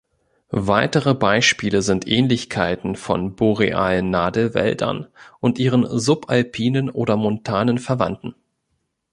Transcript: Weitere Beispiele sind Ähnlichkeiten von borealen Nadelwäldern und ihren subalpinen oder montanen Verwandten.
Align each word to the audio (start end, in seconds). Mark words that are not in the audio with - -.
Weitere 0.55 1.13
Beispiele 1.13 1.83
sind 1.83 2.07
Ähnlichkeiten 2.07 2.95
von 2.95 3.35
borealen 3.35 4.09
Nadelwäldern 4.09 5.05
und 5.39 5.59
ihren 5.59 5.85
subalpinen 5.99 6.89
oder 6.89 7.15
montanen 7.17 7.77
Verwandten. 7.77 8.33